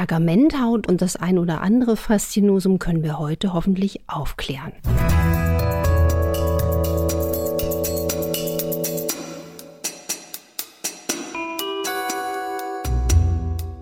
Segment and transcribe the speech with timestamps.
[0.00, 4.72] Pergamenthaut und das ein oder andere Faszinosum können wir heute hoffentlich aufklären.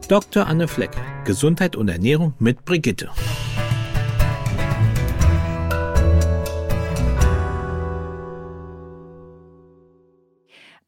[0.08, 0.48] Dr.
[0.48, 0.90] Anne Fleck,
[1.24, 3.10] Gesundheit und Ernährung mit Brigitte.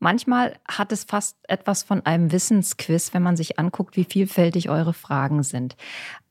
[0.02, 4.94] Manchmal hat es fast etwas von einem Wissensquiz, wenn man sich anguckt, wie vielfältig eure
[4.94, 5.76] Fragen sind.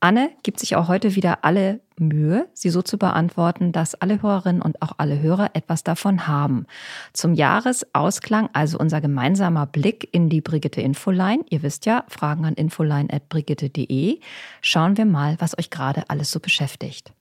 [0.00, 4.60] Anne gibt sich auch heute wieder alle Mühe, sie so zu beantworten, dass alle Hörerinnen
[4.60, 6.66] und auch alle Hörer etwas davon haben.
[7.12, 11.44] Zum Jahresausklang, also unser gemeinsamer Blick in die Brigitte Infoline.
[11.48, 14.18] Ihr wisst ja, Fragen an infoline.brigitte.de.
[14.62, 17.12] Schauen wir mal, was euch gerade alles so beschäftigt.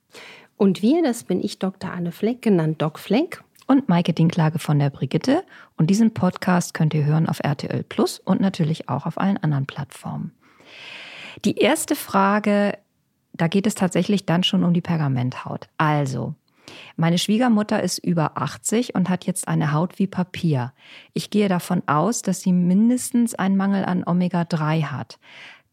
[0.58, 1.91] Und wir, das bin ich, Dr.
[1.91, 5.44] Anne Fleck, genannt Doc Fleck und Maike Dinklage von der Brigitte.
[5.78, 9.68] Und diesen Podcast könnt ihr hören auf RTL Plus und natürlich auch auf allen anderen
[9.68, 10.32] Plattformen.
[11.45, 12.80] Die erste Frage,
[13.34, 15.70] da geht es tatsächlich dann schon um die Pergamenthaut.
[15.78, 16.34] Also,
[16.98, 20.73] meine Schwiegermutter ist über 80 und hat jetzt eine Haut wie Papier.
[21.14, 25.20] Ich gehe davon aus, dass sie mindestens einen Mangel an Omega-3 hat.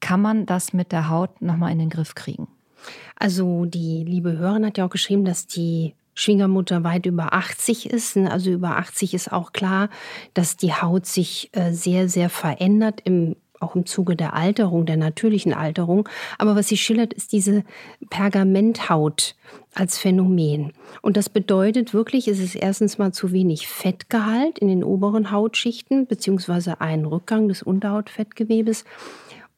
[0.01, 2.47] Kann man das mit der Haut nochmal in den Griff kriegen?
[3.17, 8.17] Also die liebe Hörerin hat ja auch geschrieben, dass die Schwiegermutter weit über 80 ist.
[8.17, 8.33] Ne?
[8.33, 9.91] Also über 80 ist auch klar,
[10.35, 14.97] dass die Haut sich äh, sehr, sehr verändert im auch im Zuge der Alterung, der
[14.97, 16.09] natürlichen Alterung.
[16.39, 17.65] Aber was sie schildert, ist diese
[18.11, 19.35] Pergamenthaut
[19.75, 20.73] als Phänomen.
[21.03, 26.07] Und das bedeutet wirklich, es ist erstens mal zu wenig Fettgehalt in den oberen Hautschichten,
[26.07, 28.85] beziehungsweise ein Rückgang des Unterhautfettgewebes.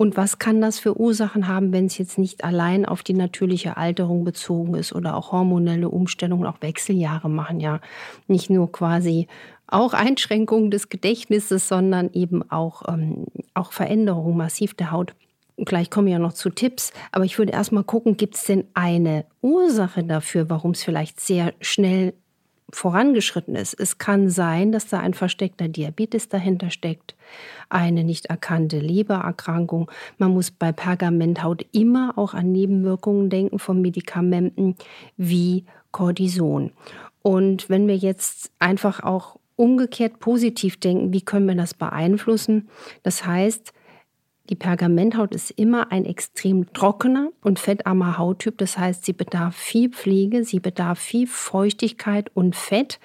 [0.01, 3.77] Und was kann das für Ursachen haben, wenn es jetzt nicht allein auf die natürliche
[3.77, 7.81] Alterung bezogen ist oder auch hormonelle Umstellungen, auch Wechseljahre machen ja
[8.29, 9.27] nicht nur quasi
[9.67, 15.15] auch Einschränkungen des Gedächtnisses, sondern eben auch, ähm, auch Veränderungen massiv der Haut.
[15.57, 19.25] Gleich kommen ja noch zu Tipps, aber ich würde erstmal gucken, gibt es denn eine
[19.43, 22.15] Ursache dafür, warum es vielleicht sehr schnell
[22.71, 23.75] vorangeschritten ist.
[23.79, 27.17] Es kann sein, dass da ein versteckter Diabetes dahinter steckt,
[27.69, 29.91] eine nicht erkannte Lebererkrankung.
[30.19, 34.77] Man muss bei Pergamenthaut immer auch an Nebenwirkungen denken von Medikamenten
[35.17, 36.73] wie Cortison.
[37.23, 42.69] Und wenn wir jetzt einfach auch umgekehrt positiv denken, wie können wir das beeinflussen?
[43.03, 43.73] Das heißt,
[44.49, 48.57] die Pergamenthaut ist immer ein extrem trockener und fettarmer Hauttyp.
[48.57, 52.99] Das heißt, sie bedarf viel Pflege, sie bedarf viel Feuchtigkeit und Fett.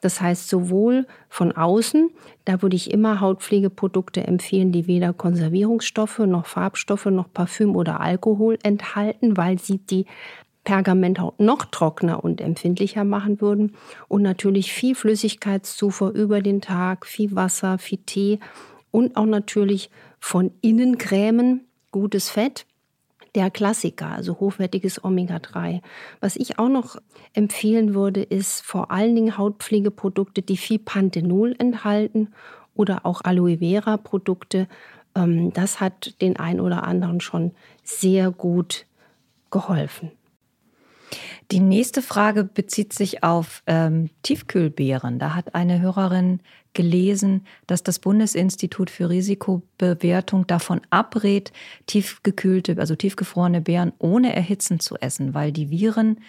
[0.00, 2.10] Das heißt, sowohl von außen,
[2.44, 8.58] da würde ich immer Hautpflegeprodukte empfehlen, die weder Konservierungsstoffe noch Farbstoffe noch Parfüm oder Alkohol
[8.62, 10.06] enthalten, weil sie die
[10.64, 13.74] Pergamenthaut noch trockener und empfindlicher machen würden.
[14.08, 18.40] Und natürlich viel Flüssigkeitszufuhr über den Tag, viel Wasser, viel Tee
[18.90, 22.66] und auch natürlich von innen Cremen, gutes Fett.
[23.34, 25.82] Der Klassiker, also hochwertiges Omega-3.
[26.20, 26.96] Was ich auch noch
[27.34, 32.32] empfehlen würde, ist vor allen Dingen Hautpflegeprodukte, die viel Panthenol enthalten
[32.74, 34.66] oder auch Aloe Vera-Produkte.
[35.14, 37.52] Ähm, das hat den einen oder anderen schon
[37.84, 38.86] sehr gut
[39.50, 40.10] geholfen.
[41.50, 45.18] Die nächste Frage bezieht sich auf ähm, Tiefkühlbeeren.
[45.18, 46.40] Da hat eine Hörerin
[46.74, 51.52] gelesen, dass das Bundesinstitut für Risikobewertung davon abrät,
[51.86, 56.20] tiefgekühlte, also tiefgefrorene Beeren ohne Erhitzen zu essen, weil die Viren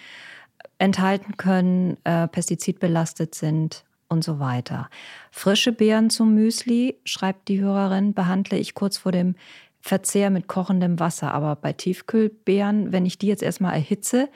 [0.78, 4.88] enthalten können, äh, pestizidbelastet sind und so weiter.
[5.30, 9.36] Frische Beeren zum Müsli, schreibt die Hörerin, behandle ich kurz vor dem
[9.80, 11.32] Verzehr mit kochendem Wasser.
[11.32, 14.28] Aber bei Tiefkühlbeeren, wenn ich die jetzt erstmal erhitze,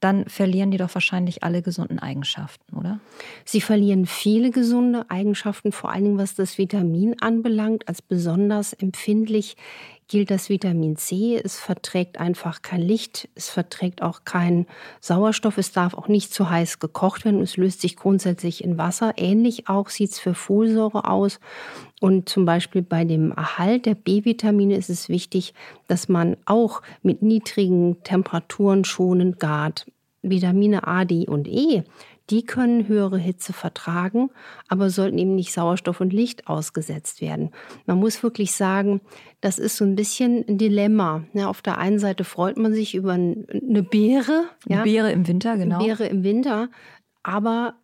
[0.00, 3.00] dann verlieren die doch wahrscheinlich alle gesunden Eigenschaften, oder?
[3.44, 7.88] Sie verlieren viele gesunde Eigenschaften, vor allen Dingen was das Vitamin anbelangt.
[7.88, 9.56] Als besonders empfindlich
[10.08, 11.40] gilt das Vitamin C.
[11.42, 14.66] Es verträgt einfach kein Licht, es verträgt auch keinen
[15.00, 19.14] Sauerstoff, es darf auch nicht zu heiß gekocht werden, es löst sich grundsätzlich in Wasser.
[19.16, 21.40] Ähnlich auch sieht es für Folsäure aus.
[22.00, 25.52] Und zum Beispiel bei dem Erhalt der B-Vitamine ist es wichtig,
[25.88, 29.86] dass man auch mit niedrigen Temperaturen schonend gart.
[30.22, 31.82] Vitamine A, D und E,
[32.30, 34.30] die können höhere Hitze vertragen,
[34.68, 37.50] aber sollten eben nicht Sauerstoff und Licht ausgesetzt werden.
[37.86, 39.00] Man muss wirklich sagen,
[39.40, 41.24] das ist so ein bisschen ein Dilemma.
[41.32, 44.44] Ja, auf der einen Seite freut man sich über eine Beere.
[44.66, 45.76] Eine ja, Beere im Winter, genau.
[45.78, 46.68] Eine Beere im Winter.
[47.22, 47.74] Aber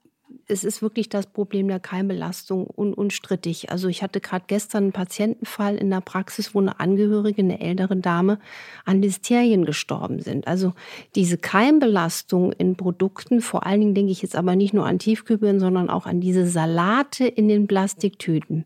[0.49, 3.71] es ist wirklich das Problem der Keimbelastung un unstrittig.
[3.71, 7.97] Also ich hatte gerade gestern einen Patientenfall in der Praxis, wo eine Angehörige, eine ältere
[7.97, 8.39] Dame,
[8.85, 10.47] an Listerien gestorben sind.
[10.47, 10.73] Also
[11.15, 15.61] diese Keimbelastung in Produkten, vor allen Dingen denke ich jetzt aber nicht nur an Tiefkühlbirnen,
[15.61, 18.65] sondern auch an diese Salate in den Plastiktüten.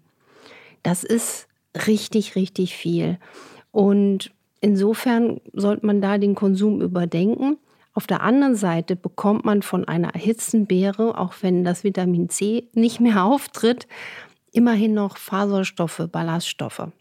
[0.82, 1.48] Das ist
[1.86, 3.18] richtig, richtig viel.
[3.70, 7.58] Und Insofern sollte man da den Konsum überdenken.
[7.98, 12.68] Auf der anderen Seite bekommt man von einer erhitzten Beere, auch wenn das Vitamin C
[12.72, 13.88] nicht mehr auftritt,
[14.52, 16.92] immerhin noch Faserstoffe, Ballaststoffe.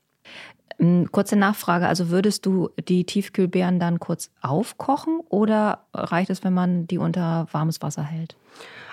[0.80, 6.56] Hm, kurze Nachfrage, also würdest du die Tiefkühlbeeren dann kurz aufkochen oder reicht es, wenn
[6.56, 8.36] man die unter warmes Wasser hält?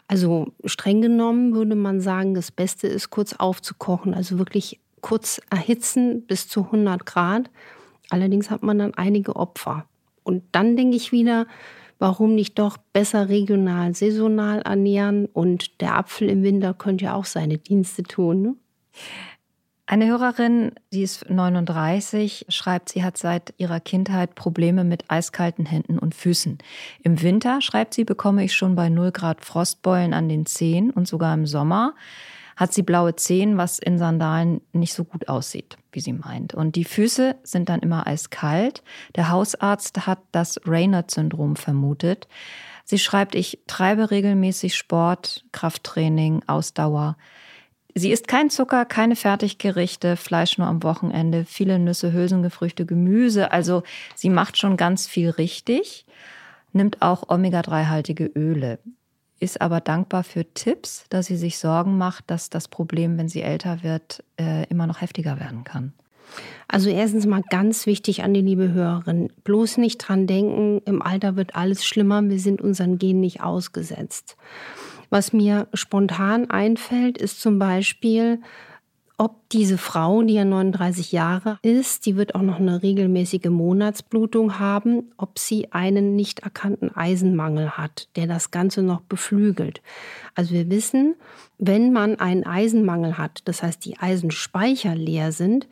[0.06, 6.26] Also streng genommen würde man sagen, das Beste ist kurz aufzukochen, also wirklich kurz erhitzen
[6.26, 7.50] bis zu 100 Grad.
[8.10, 9.86] Allerdings hat man dann einige Opfer.
[10.22, 11.46] Und dann denke ich wieder,
[12.04, 15.24] warum nicht doch besser regional, saisonal ernähren?
[15.24, 18.42] Und der Apfel im Winter könnte ja auch seine Dienste tun.
[18.42, 18.56] Ne?
[19.86, 25.98] Eine Hörerin, die ist 39, schreibt, sie hat seit ihrer Kindheit Probleme mit eiskalten Händen
[25.98, 26.58] und Füßen.
[27.02, 31.08] Im Winter, schreibt sie, bekomme ich schon bei 0 Grad Frostbeulen an den Zehen und
[31.08, 31.94] sogar im Sommer
[32.56, 36.54] hat sie blaue Zehen, was in Sandalen nicht so gut aussieht, wie sie meint.
[36.54, 38.82] Und die Füße sind dann immer eiskalt.
[39.16, 42.28] Der Hausarzt hat das Raynaud-Syndrom vermutet.
[42.84, 47.16] Sie schreibt, ich treibe regelmäßig Sport, Krafttraining, Ausdauer.
[47.94, 53.52] Sie isst kein Zucker, keine Fertiggerichte, Fleisch nur am Wochenende, viele Nüsse, Hülsengefrüchte, Gemüse.
[53.52, 53.84] Also
[54.16, 56.04] sie macht schon ganz viel richtig,
[56.72, 58.80] nimmt auch Omega-3-haltige Öle,
[59.40, 63.42] ist aber dankbar für Tipps, da sie sich Sorgen macht, dass das Problem, wenn sie
[63.42, 65.92] älter wird, äh, immer noch heftiger werden kann.
[66.68, 71.36] Also erstens mal ganz wichtig an die liebe Hörerin, bloß nicht dran denken, im Alter
[71.36, 74.36] wird alles schlimmer, wir sind unseren Gen nicht ausgesetzt.
[75.10, 78.40] Was mir spontan einfällt, ist zum Beispiel,
[79.16, 84.58] ob diese Frau, die ja 39 Jahre ist, die wird auch noch eine regelmäßige Monatsblutung
[84.58, 89.82] haben, ob sie einen nicht erkannten Eisenmangel hat, der das Ganze noch beflügelt.
[90.34, 91.14] Also wir wissen,
[91.58, 95.68] wenn man einen Eisenmangel hat, das heißt die Eisenspeicher leer sind,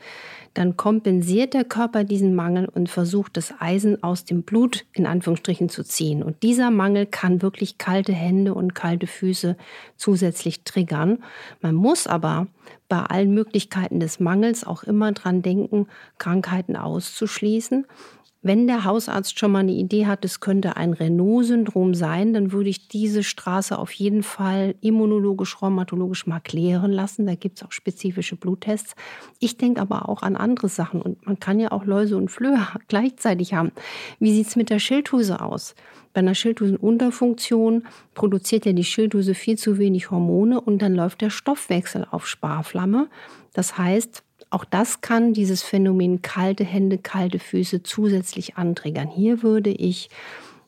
[0.54, 5.68] dann kompensiert der Körper diesen Mangel und versucht das Eisen aus dem Blut in Anführungsstrichen
[5.68, 6.22] zu ziehen.
[6.22, 9.56] Und dieser Mangel kann wirklich kalte Hände und kalte Füße
[9.96, 11.22] zusätzlich triggern.
[11.62, 12.48] Man muss aber
[12.88, 15.86] bei allen Möglichkeiten des Mangels auch immer dran denken,
[16.18, 17.86] Krankheiten auszuschließen.
[18.44, 22.70] Wenn der Hausarzt schon mal eine Idee hat, es könnte ein Renault-Syndrom sein, dann würde
[22.70, 27.24] ich diese Straße auf jeden Fall immunologisch, rheumatologisch mal klären lassen.
[27.24, 28.96] Da gibt es auch spezifische Bluttests.
[29.38, 32.66] Ich denke aber auch an andere Sachen und man kann ja auch Läuse und Flöhe
[32.88, 33.70] gleichzeitig haben.
[34.18, 35.76] Wie sieht es mit der Schilddrüse aus?
[36.12, 37.84] Bei einer Schilddrüsenunterfunktion
[38.14, 43.08] produziert ja die Schilddrüse viel zu wenig Hormone und dann läuft der Stoffwechsel auf Sparflamme.
[43.54, 49.08] Das heißt, auch das kann dieses Phänomen kalte Hände, kalte Füße zusätzlich antriggern.
[49.08, 50.10] Hier würde ich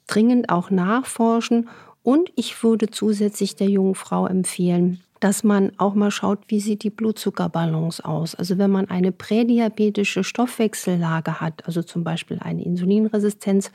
[0.06, 1.68] dringend auch nachforschen
[2.02, 6.82] und ich würde zusätzlich der jungen Frau empfehlen, dass man auch mal schaut, wie sieht
[6.82, 8.34] die Blutzuckerbalance aus.
[8.34, 13.70] Also wenn man eine prädiabetische Stoffwechsellage hat, also zum Beispiel eine Insulinresistenz,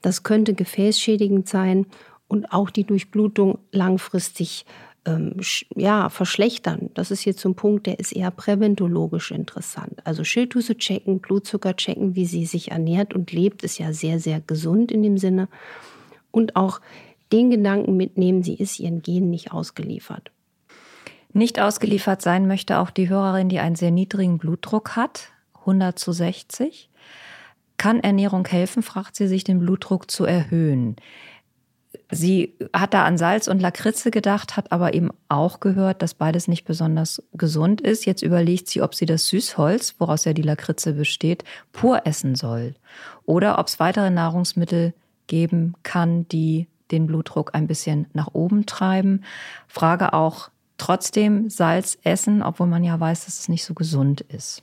[0.00, 1.86] das könnte gefäßschädigend sein
[2.28, 4.64] und auch die Durchblutung langfristig
[5.06, 5.36] ähm,
[5.74, 6.90] ja, verschlechtern.
[6.94, 10.00] Das ist so ein Punkt, der ist eher präventologisch interessant.
[10.04, 14.40] Also Schilddrüse checken, Blutzucker checken, wie sie sich ernährt und lebt, ist ja sehr, sehr
[14.40, 15.48] gesund in dem Sinne.
[16.30, 16.80] Und auch
[17.32, 20.30] den Gedanken mitnehmen, sie ist ihren Genen nicht ausgeliefert.
[21.32, 25.28] Nicht ausgeliefert sein möchte auch die Hörerin, die einen sehr niedrigen Blutdruck hat,
[25.60, 26.90] 100 zu 60.
[27.76, 30.96] Kann Ernährung helfen, fragt sie sich, den Blutdruck zu erhöhen?
[32.10, 36.48] Sie hat da an Salz und Lakritze gedacht, hat aber eben auch gehört, dass beides
[36.48, 38.04] nicht besonders gesund ist.
[38.04, 42.74] Jetzt überlegt sie, ob sie das Süßholz, woraus ja die Lakritze besteht, pur essen soll.
[43.24, 44.94] Oder ob es weitere Nahrungsmittel
[45.26, 49.24] geben kann, die den Blutdruck ein bisschen nach oben treiben.
[49.68, 54.62] Frage auch trotzdem Salz essen, obwohl man ja weiß, dass es nicht so gesund ist.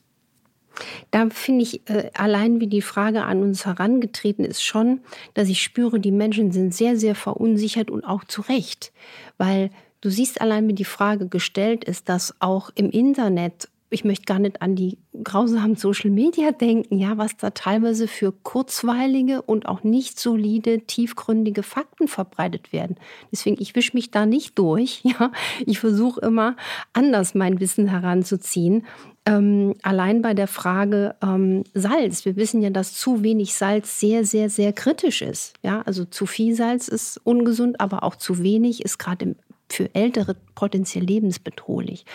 [1.12, 5.02] Da finde ich äh, allein, wie die Frage an uns herangetreten ist, schon,
[5.34, 8.92] dass ich spüre, die Menschen sind sehr, sehr verunsichert und auch zu Recht.
[9.38, 14.26] Weil du siehst allein, wie die Frage gestellt ist, dass auch im Internet ich möchte
[14.26, 19.66] gar nicht an die grausamen Social Media denken, ja, was da teilweise für kurzweilige und
[19.66, 22.98] auch nicht solide, tiefgründige Fakten verbreitet werden.
[23.32, 25.32] Deswegen, ich wische mich da nicht durch, ja.
[25.66, 26.56] Ich versuche immer
[26.94, 28.86] anders mein Wissen heranzuziehen.
[29.26, 32.26] Ähm, allein bei der Frage ähm, Salz.
[32.26, 35.54] Wir wissen ja, dass zu wenig Salz sehr, sehr, sehr kritisch ist.
[35.64, 39.36] Ja, also zu viel Salz ist ungesund, aber auch zu wenig ist gerade
[39.70, 42.06] für Ältere potenziell lebensbedrohlich.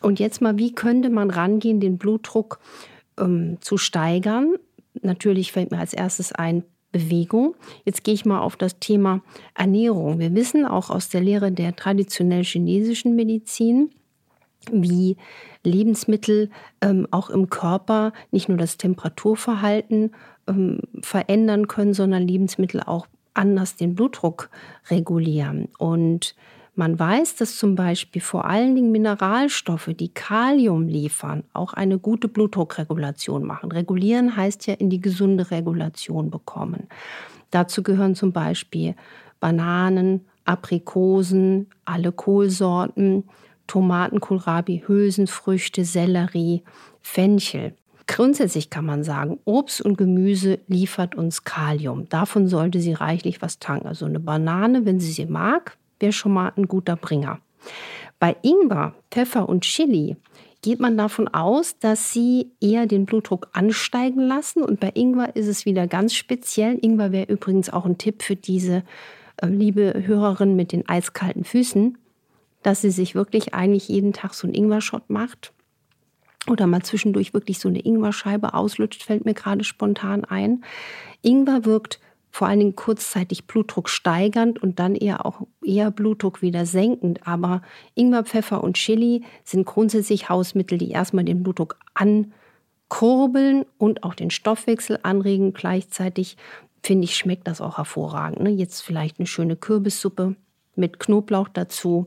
[0.00, 2.60] Und jetzt mal, wie könnte man rangehen, den Blutdruck
[3.18, 4.54] ähm, zu steigern?
[5.02, 7.54] Natürlich fällt mir als erstes ein, Bewegung.
[7.84, 9.20] Jetzt gehe ich mal auf das Thema
[9.54, 10.18] Ernährung.
[10.18, 13.90] Wir wissen auch aus der Lehre der traditionell chinesischen Medizin,
[14.72, 15.16] wie
[15.64, 16.50] Lebensmittel
[16.80, 20.12] ähm, auch im Körper nicht nur das Temperaturverhalten
[20.46, 24.50] ähm, verändern können, sondern Lebensmittel auch anders den Blutdruck
[24.90, 25.68] regulieren.
[25.78, 26.34] Und
[26.78, 32.28] man weiß, dass zum Beispiel vor allen Dingen Mineralstoffe, die Kalium liefern, auch eine gute
[32.28, 33.72] Blutdruckregulation machen.
[33.72, 36.86] Regulieren heißt ja in die gesunde Regulation bekommen.
[37.50, 38.94] Dazu gehören zum Beispiel
[39.40, 43.24] Bananen, Aprikosen, alle Kohlsorten,
[43.66, 46.62] Tomaten, Kohlrabi, Hülsenfrüchte, Sellerie,
[47.02, 47.74] Fenchel.
[48.06, 52.08] Grundsätzlich kann man sagen, Obst und Gemüse liefert uns Kalium.
[52.08, 53.88] Davon sollte sie reichlich was tanken.
[53.88, 57.40] Also eine Banane, wenn sie sie mag, wäre schon mal ein guter Bringer.
[58.18, 60.16] Bei Ingwer, Pfeffer und Chili
[60.62, 64.62] geht man davon aus, dass sie eher den Blutdruck ansteigen lassen.
[64.62, 66.78] Und bei Ingwer ist es wieder ganz speziell.
[66.82, 68.82] Ingwer wäre übrigens auch ein Tipp für diese
[69.36, 71.96] äh, liebe Hörerin mit den eiskalten Füßen,
[72.62, 75.52] dass sie sich wirklich eigentlich jeden Tag so einen Ingwer-Shot macht
[76.48, 80.64] oder mal zwischendurch wirklich so eine Ingwerscheibe auslutscht, fällt mir gerade spontan ein.
[81.22, 86.66] Ingwer wirkt vor allen Dingen kurzzeitig Blutdruck steigernd und dann eher auch eher Blutdruck wieder
[86.66, 87.26] senkend.
[87.26, 87.62] Aber
[87.94, 94.30] Ingwer, Pfeffer und Chili sind grundsätzlich Hausmittel, die erstmal den Blutdruck ankurbeln und auch den
[94.30, 95.52] Stoffwechsel anregen.
[95.52, 96.36] Gleichzeitig
[96.82, 98.40] finde ich, schmeckt das auch hervorragend.
[98.40, 98.50] Ne?
[98.50, 100.36] Jetzt vielleicht eine schöne Kürbissuppe
[100.78, 102.06] mit Knoblauch dazu,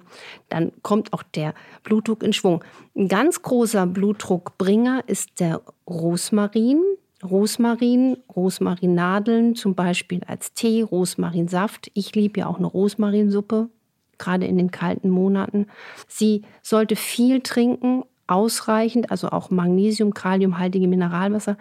[0.50, 2.64] dann kommt auch der Blutdruck in Schwung.
[2.96, 6.82] Ein ganz großer Blutdruckbringer ist der Rosmarin.
[7.24, 11.92] Rosmarin, Rosmarinadeln zum Beispiel als Tee, Rosmarinsaft.
[11.94, 13.70] Ich liebe ja auch eine Rosmarinsuppe,
[14.18, 15.68] gerade in den kalten Monaten.
[16.08, 21.58] Sie sollte viel trinken, ausreichend, also auch Magnesium, Kaliumhaltige Mineralwasser.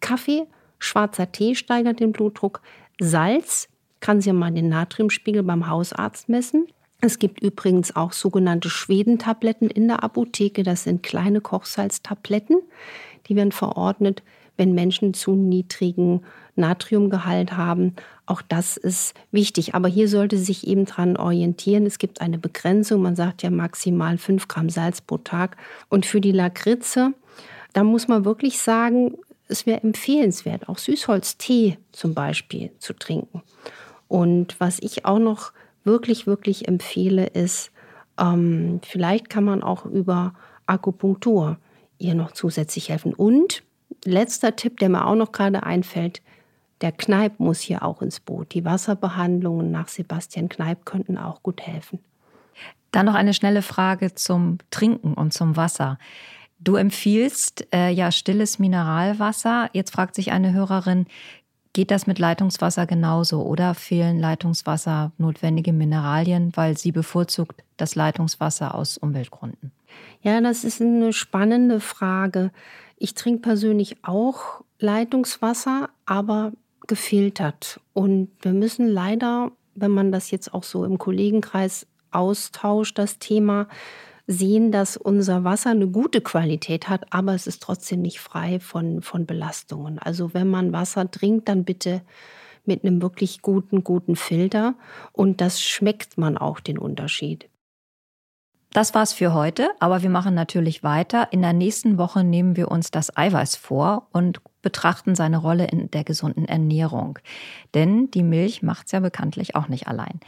[0.00, 0.44] Kaffee,
[0.78, 2.60] schwarzer Tee steigert den Blutdruck.
[3.00, 3.68] Salz
[4.00, 6.66] kann sie mal den Natriumspiegel beim Hausarzt messen.
[7.00, 10.62] Es gibt übrigens auch sogenannte Schwedentabletten in der Apotheke.
[10.62, 12.62] Das sind kleine Kochsalztabletten.
[13.28, 14.22] Die werden verordnet,
[14.56, 16.22] wenn Menschen zu niedrigen
[16.54, 17.94] Natriumgehalt haben.
[18.24, 19.74] Auch das ist wichtig.
[19.74, 21.86] Aber hier sollte sich eben dran orientieren.
[21.86, 23.02] Es gibt eine Begrenzung.
[23.02, 25.56] Man sagt ja maximal 5 Gramm Salz pro Tag.
[25.88, 27.12] Und für die Lakritze,
[27.72, 29.16] da muss man wirklich sagen,
[29.48, 33.42] es wäre empfehlenswert, auch Süßholztee zum Beispiel zu trinken.
[34.08, 35.52] Und was ich auch noch
[35.84, 37.70] wirklich, wirklich empfehle, ist,
[38.18, 40.34] ähm, vielleicht kann man auch über
[40.66, 41.58] Akupunktur
[41.98, 43.14] ihr noch zusätzlich helfen.
[43.14, 43.62] Und
[44.06, 46.22] letzter Tipp, der mir auch noch gerade einfällt,
[46.80, 48.52] der Kneip muss hier auch ins Boot.
[48.54, 52.00] Die Wasserbehandlungen nach Sebastian Kneip könnten auch gut helfen.
[52.92, 55.98] Dann noch eine schnelle Frage zum Trinken und zum Wasser.
[56.58, 59.68] Du empfiehlst äh, ja stilles Mineralwasser.
[59.72, 61.06] Jetzt fragt sich eine Hörerin,
[61.76, 68.74] Geht das mit Leitungswasser genauso oder fehlen Leitungswasser notwendige Mineralien, weil sie bevorzugt das Leitungswasser
[68.74, 69.72] aus Umweltgründen?
[70.22, 72.50] Ja, das ist eine spannende Frage.
[72.96, 76.52] Ich trinke persönlich auch Leitungswasser, aber
[76.86, 77.78] gefiltert.
[77.92, 83.68] Und wir müssen leider, wenn man das jetzt auch so im Kollegenkreis austauscht, das Thema,
[84.26, 89.02] sehen, dass unser Wasser eine gute Qualität hat, aber es ist trotzdem nicht frei von,
[89.02, 89.98] von Belastungen.
[89.98, 92.02] Also wenn man Wasser trinkt, dann bitte
[92.64, 94.74] mit einem wirklich guten, guten Filter
[95.12, 97.48] und das schmeckt man auch den Unterschied.
[98.72, 101.28] Das war's für heute, aber wir machen natürlich weiter.
[101.30, 105.90] In der nächsten Woche nehmen wir uns das Eiweiß vor und betrachten seine Rolle in
[105.90, 107.18] der gesunden Ernährung.
[107.72, 110.20] Denn die Milch macht's ja bekanntlich auch nicht allein.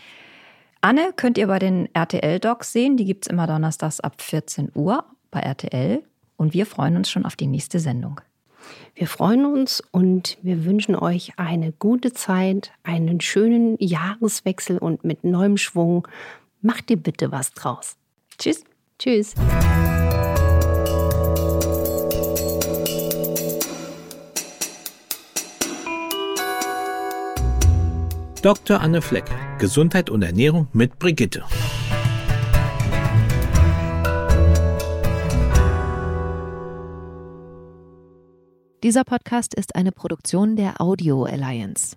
[0.81, 2.97] Anne könnt ihr bei den RTL-Docs sehen.
[2.97, 6.05] Die gibt es immer donnerstags ab 14 Uhr bei RTL.
[6.37, 8.21] Und wir freuen uns schon auf die nächste Sendung.
[8.95, 15.25] Wir freuen uns und wir wünschen euch eine gute Zeit, einen schönen Jahreswechsel und mit
[15.25, 16.07] neuem Schwung.
[16.61, 17.97] Macht ihr bitte was draus.
[18.39, 18.65] Tschüss.
[18.99, 19.35] Tschüss.
[28.43, 28.81] Dr.
[28.81, 29.25] Anne Fleck,
[29.59, 31.45] Gesundheit und Ernährung mit Brigitte.
[38.85, 41.97] Dieser Podcast ist eine Produktion der Audio Alliance.